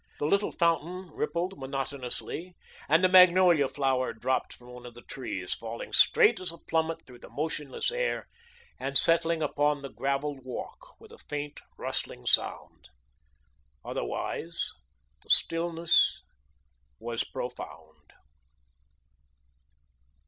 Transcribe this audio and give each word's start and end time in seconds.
The 0.17 0.25
little 0.25 0.51
fountain 0.51 1.11
rippled 1.11 1.59
monotonously, 1.59 2.55
and 2.89 3.05
a 3.05 3.07
magnolia 3.07 3.67
flower 3.67 4.13
dropped 4.13 4.51
from 4.51 4.69
one 4.71 4.83
of 4.87 4.95
the 4.95 5.03
trees, 5.03 5.53
falling 5.53 5.93
straight 5.93 6.39
as 6.39 6.51
a 6.51 6.57
plummet 6.57 7.05
through 7.05 7.19
the 7.19 7.29
motionless 7.29 7.91
air, 7.91 8.27
and 8.79 8.97
settling 8.97 9.43
upon 9.43 9.83
the 9.83 9.91
gravelled 9.93 10.39
walk 10.43 10.99
with 10.99 11.11
a 11.11 11.19
faint 11.19 11.61
rustling 11.77 12.25
sound. 12.25 12.89
Otherwise 13.85 14.71
the 15.21 15.29
stillness 15.29 16.23
was 16.99 17.23
profound. 17.23 18.11